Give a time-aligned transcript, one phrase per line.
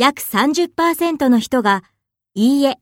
[0.00, 1.82] 約30%の人が、
[2.32, 2.78] いいえ、